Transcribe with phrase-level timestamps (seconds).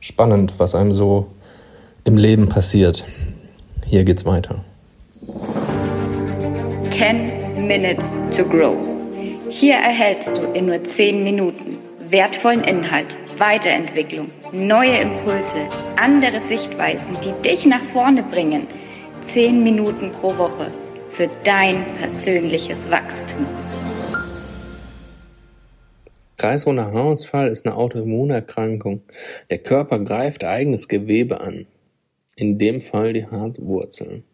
[0.00, 1.28] spannend, was einem so
[2.04, 3.04] im Leben passiert.
[3.86, 4.64] Hier geht's weiter.
[6.90, 8.76] 10 Minutes to Grow.
[9.48, 11.78] Hier erhältst du in nur 10 Minuten
[12.10, 15.58] wertvollen Inhalt, Weiterentwicklung, neue Impulse,
[15.96, 18.66] andere Sichtweisen, die dich nach vorne bringen.
[19.20, 20.72] 10 Minuten pro Woche
[21.10, 23.46] für dein persönliches Wachstum.
[26.40, 29.02] Kreisrunder Haarausfall ist eine Autoimmunerkrankung.
[29.50, 31.66] Der Körper greift eigenes Gewebe an.
[32.34, 34.24] In dem Fall die Haarwurzeln.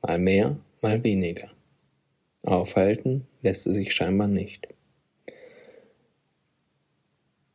[0.00, 1.50] Mal mehr, mal weniger.
[2.44, 4.68] Aufhalten lässt es sich scheinbar nicht.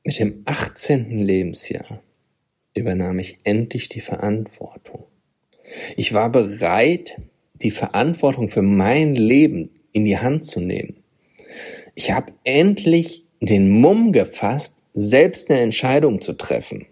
[0.03, 1.09] Mit dem 18.
[1.09, 2.01] Lebensjahr
[2.73, 5.05] übernahm ich endlich die Verantwortung.
[5.95, 7.21] Ich war bereit,
[7.53, 11.01] die Verantwortung für mein Leben in die Hand zu nehmen.
[11.95, 16.87] Ich habe endlich den Mumm gefasst, selbst eine Entscheidung zu treffen.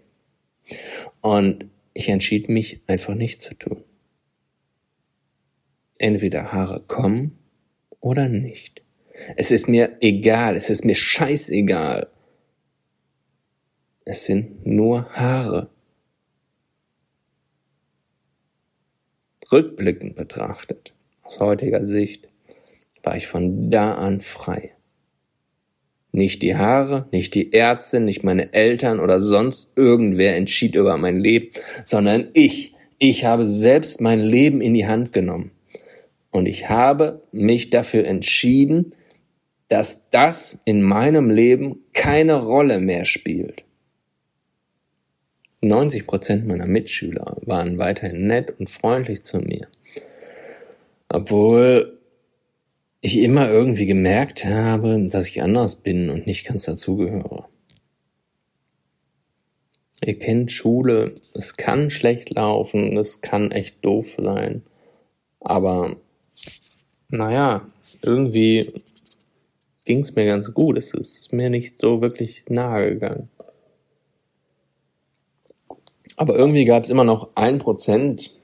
[1.20, 3.82] Und ich entschied mich einfach nicht zu tun.
[5.98, 7.38] Entweder Haare kommen
[8.00, 8.82] oder nicht.
[9.36, 12.08] Es ist mir egal, es ist mir scheißegal.
[14.04, 15.70] Es sind nur Haare.
[19.50, 22.28] Rückblickend betrachtet, aus heutiger Sicht,
[23.02, 24.75] war ich von da an frei.
[26.16, 31.20] Nicht die Haare, nicht die Ärzte, nicht meine Eltern oder sonst irgendwer entschied über mein
[31.20, 31.50] Leben,
[31.84, 32.74] sondern ich.
[32.98, 35.50] Ich habe selbst mein Leben in die Hand genommen.
[36.30, 38.94] Und ich habe mich dafür entschieden,
[39.68, 43.64] dass das in meinem Leben keine Rolle mehr spielt.
[45.60, 49.68] 90 Prozent meiner Mitschüler waren weiterhin nett und freundlich zu mir.
[51.10, 51.95] Obwohl
[53.06, 57.48] ich immer irgendwie gemerkt habe, dass ich anders bin und nicht ganz dazugehöre.
[60.04, 64.62] Ihr kennt Schule, es kann schlecht laufen, es kann echt doof sein,
[65.38, 65.96] aber
[67.08, 67.70] naja,
[68.02, 68.72] irgendwie
[69.84, 73.28] ging es mir ganz gut, es ist mir nicht so wirklich nahe gegangen.
[76.16, 78.34] Aber irgendwie gab es immer noch ein Prozent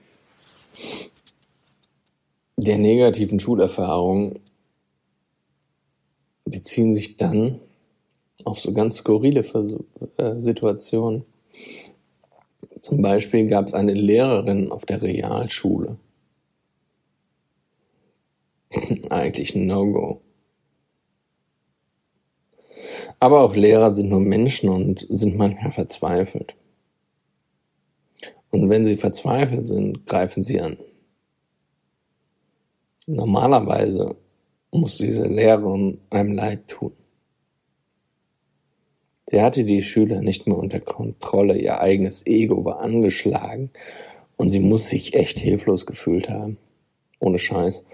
[2.56, 4.38] der negativen Schulerfahrungen
[6.62, 7.58] beziehen sich dann
[8.44, 9.40] auf so ganz skurrile
[10.16, 11.24] äh, Situationen.
[12.82, 15.96] Zum Beispiel gab es eine Lehrerin auf der Realschule.
[19.10, 20.20] Eigentlich ein No-Go.
[23.18, 26.54] Aber auch Lehrer sind nur Menschen und sind manchmal verzweifelt.
[28.50, 30.76] Und wenn sie verzweifelt sind, greifen sie an.
[33.08, 34.14] Normalerweise
[34.80, 36.92] muss diese Lehrerin einem leid tun.
[39.26, 43.70] Sie hatte die Schüler nicht mehr unter Kontrolle, ihr eigenes Ego war angeschlagen
[44.36, 46.58] und sie muss sich echt hilflos gefühlt haben.
[47.20, 47.86] Ohne Scheiß.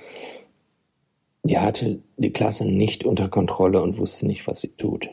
[1.44, 5.10] Die hatte die Klasse nicht unter Kontrolle und wusste nicht, was sie tut.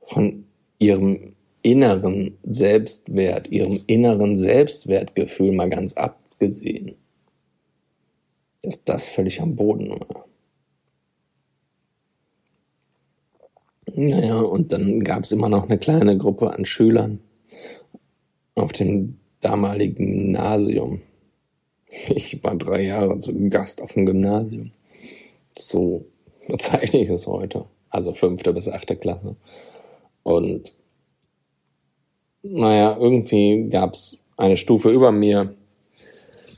[0.00, 0.46] Von
[0.78, 6.96] ihrem inneren Selbstwert, ihrem inneren Selbstwertgefühl mal ganz abgesehen,
[8.62, 9.98] dass das völlig am Boden.
[13.94, 17.20] Naja, und dann gab es immer noch eine kleine Gruppe an Schülern
[18.54, 21.02] auf dem damaligen Gymnasium.
[22.08, 24.72] Ich war drei Jahre zu Gast auf dem Gymnasium.
[25.58, 26.06] So
[26.48, 27.66] bezeichne ich es heute.
[27.90, 29.36] Also fünfte bis achte Klasse.
[30.22, 30.72] Und
[32.42, 35.54] naja, irgendwie gab es eine Stufe über mir,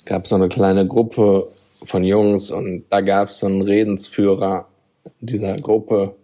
[0.05, 1.49] gab so eine kleine Gruppe
[1.85, 4.69] von Jungs und da gab es so einen Redensführer
[5.21, 6.17] dieser Gruppe.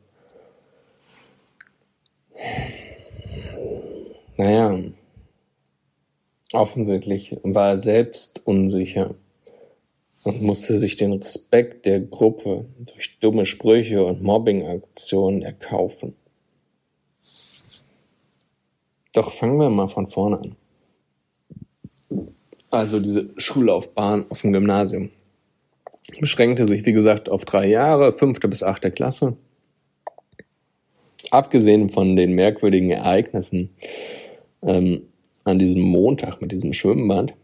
[4.36, 4.78] Naja,
[6.52, 9.14] offensichtlich war er selbst unsicher
[10.22, 16.16] und musste sich den Respekt der Gruppe durch dumme Sprüche und Mobbingaktionen erkaufen.
[19.12, 20.56] Doch fangen wir mal von vorne an.
[22.70, 25.10] Also diese Schullaufbahn auf dem Gymnasium
[26.18, 29.36] beschränkte sich, wie gesagt, auf drei Jahre, fünfte bis achte Klasse.
[31.30, 33.70] Abgesehen von den merkwürdigen Ereignissen
[34.62, 35.02] ähm,
[35.44, 37.34] an diesem Montag mit diesem Schwimmbad,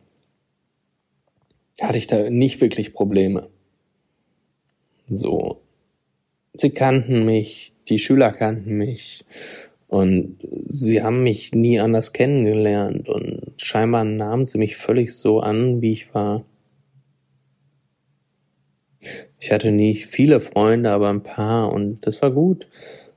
[1.80, 3.48] hatte ich da nicht wirklich Probleme.
[5.08, 5.60] So,
[6.52, 9.24] sie kannten mich, die Schüler kannten mich,
[9.88, 15.80] und sie haben mich nie anders kennengelernt und scheinbar nahmen sie mich völlig so an,
[15.80, 16.44] wie ich war.
[19.46, 22.66] Ich hatte nicht viele Freunde, aber ein paar und das war gut.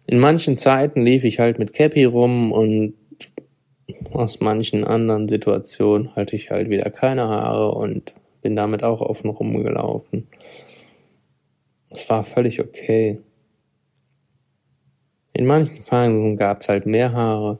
[0.05, 2.93] In manchen Zeiten lief ich halt mit Cappy rum und
[4.11, 9.31] aus manchen anderen Situationen hatte ich halt wieder keine Haare und bin damit auch offen
[9.31, 10.27] rumgelaufen.
[11.89, 13.21] Es war völlig okay.
[15.33, 17.57] In manchen Phasen gab es halt mehr Haare,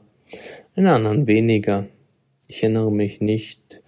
[0.76, 1.88] in anderen weniger.
[2.46, 3.82] Ich erinnere mich nicht,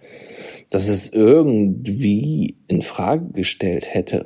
[0.69, 4.25] dass es irgendwie in Frage gestellt hätte.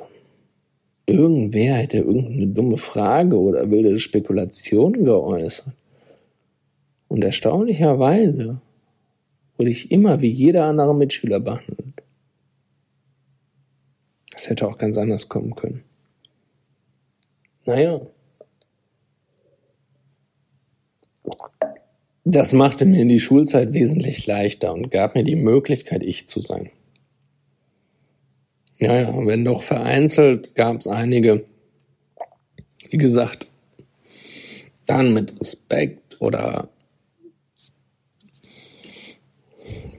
[1.08, 5.72] Irgendwer hätte irgendeine dumme Frage oder wilde Spekulation geäußert.
[7.08, 8.60] Und erstaunlicherweise
[9.56, 12.02] wurde ich immer wie jeder andere Mitschüler behandelt.
[14.32, 15.82] Das hätte auch ganz anders kommen können.
[17.64, 18.02] Naja.
[22.26, 26.70] Das machte mir die Schulzeit wesentlich leichter und gab mir die Möglichkeit, ich zu sein.
[28.80, 31.44] Naja, wenn doch vereinzelt gab es einige,
[32.90, 33.46] wie gesagt,
[34.86, 36.70] dann mit Respekt oder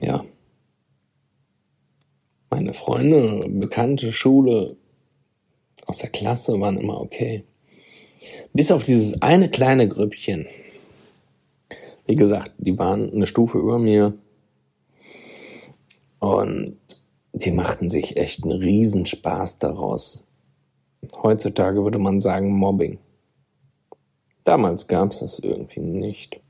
[0.00, 0.24] ja,
[2.48, 4.76] meine Freunde, Bekannte, Schule
[5.86, 7.44] aus der Klasse waren immer okay.
[8.52, 10.46] Bis auf dieses eine kleine Grüppchen.
[12.06, 14.14] Wie gesagt, die waren eine Stufe über mir.
[16.18, 16.76] Und
[17.44, 20.24] die machten sich echt einen Riesenspaß daraus.
[21.22, 22.98] Heutzutage würde man sagen Mobbing.
[24.44, 26.40] Damals gab es das irgendwie nicht.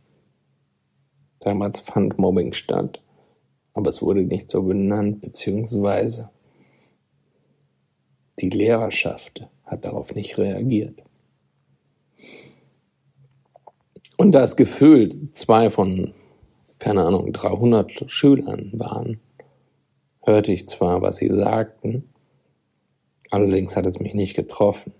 [1.41, 3.03] Damals fand Mobbing statt,
[3.73, 6.31] aber es wurde nicht so benannt, beziehungsweise
[8.41, 11.01] die Lehrerschaft hat darauf nicht reagiert.
[14.17, 16.15] Und da es gefühlt zwei von,
[16.79, 19.21] keine Ahnung, 300 Schülern waren,
[20.23, 22.13] hörte ich zwar, was sie sagten,
[23.31, 24.95] allerdings hat es mich nicht getroffen.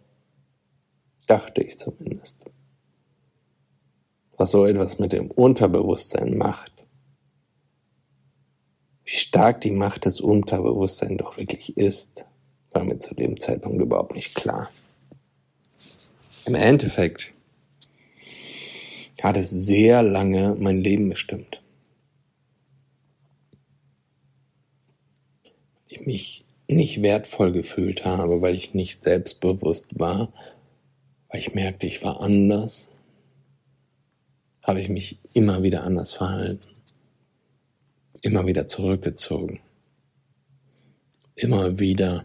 [1.27, 2.39] Dachte ich zumindest.
[4.37, 6.73] Was so etwas mit dem Unterbewusstsein macht.
[9.05, 12.27] Wie stark die Macht des Unterbewusstseins doch wirklich ist,
[12.73, 14.71] war mir zu dem Zeitpunkt überhaupt nicht klar.
[16.47, 17.33] Im Endeffekt
[19.23, 21.60] hat es sehr lange mein Leben bestimmt.
[26.01, 30.33] Ich mich nicht wertvoll gefühlt habe, weil ich nicht selbstbewusst war,
[31.29, 32.95] weil ich merkte, ich war anders,
[34.63, 36.69] habe ich mich immer wieder anders verhalten,
[38.23, 39.61] immer wieder zurückgezogen,
[41.35, 42.25] immer wieder,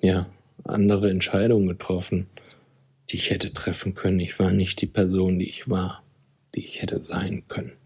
[0.00, 0.30] ja,
[0.62, 2.28] andere Entscheidungen getroffen,
[3.10, 4.20] die ich hätte treffen können.
[4.20, 6.04] Ich war nicht die Person, die ich war,
[6.54, 7.76] die ich hätte sein können.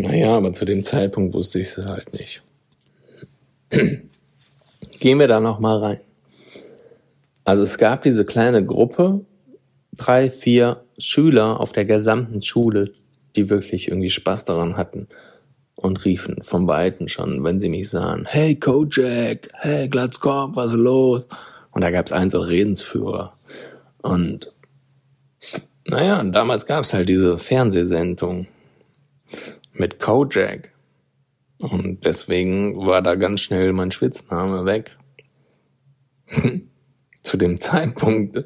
[0.00, 2.42] Naja, aber zu dem Zeitpunkt wusste ich es halt nicht.
[5.00, 6.00] Gehen wir da nochmal rein.
[7.44, 9.24] Also es gab diese kleine Gruppe,
[9.96, 12.92] drei, vier Schüler auf der gesamten Schule,
[13.34, 15.08] die wirklich irgendwie Spaß daran hatten,
[15.74, 20.78] und riefen vom Weiten schon, wenn sie mich sahen, hey Kojak, hey Glatzkorb, was ist
[20.78, 21.28] los?
[21.72, 23.32] Und da gab's einen so Redensführer.
[24.02, 24.52] Und
[25.86, 28.46] naja, damals gab's halt diese Fernsehsendung
[29.78, 30.72] mit Kojak.
[31.58, 34.96] Und deswegen war da ganz schnell mein Spitzname weg.
[37.22, 38.44] Zu dem Zeitpunkt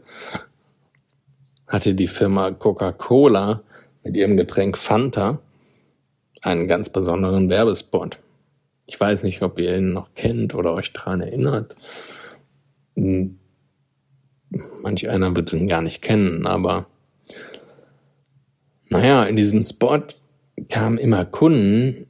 [1.68, 3.62] hatte die Firma Coca-Cola
[4.02, 5.40] mit ihrem Getränk Fanta
[6.40, 8.18] einen ganz besonderen Werbespot.
[8.86, 11.76] Ich weiß nicht, ob ihr ihn noch kennt oder euch daran erinnert.
[12.94, 13.38] Manch
[15.08, 16.86] einer wird ihn gar nicht kennen, aber
[18.88, 20.02] naja, in diesem Spot
[20.68, 22.06] kamen immer Kunden,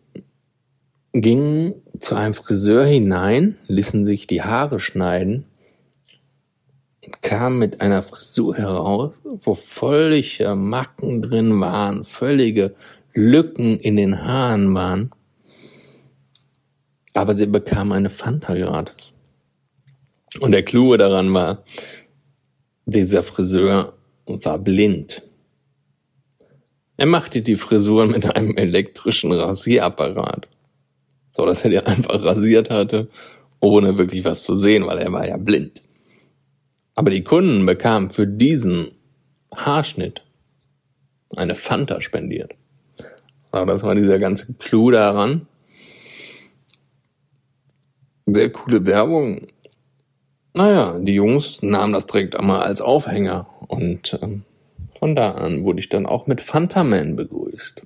[1.12, 5.46] gingen zu einem Friseur hinein, ließen sich die Haare schneiden
[7.04, 12.74] und kamen mit einer Frisur heraus, wo völlige Macken drin waren, völlige
[13.14, 15.10] Lücken in den Haaren waren.
[17.14, 19.12] Aber sie bekam eine Fanta gratis.
[20.40, 21.62] Und der Clou daran war,
[22.86, 23.92] dieser Friseur
[24.26, 25.22] war blind.
[26.96, 30.48] Er machte die Frisur mit einem elektrischen Rasierapparat.
[31.30, 33.08] So dass er die einfach rasiert hatte,
[33.60, 35.80] ohne wirklich was zu sehen, weil er war ja blind.
[36.94, 38.92] Aber die Kunden bekamen für diesen
[39.54, 40.22] Haarschnitt
[41.36, 42.52] eine Fanta spendiert.
[43.50, 45.46] Aber das war dieser ganze Clou daran.
[48.26, 49.46] Sehr coole Werbung.
[50.54, 54.44] Naja, die Jungs nahmen das direkt einmal als Aufhänger und ähm,
[55.02, 57.82] von da an wurde ich dann auch mit Fantaman begrüßt.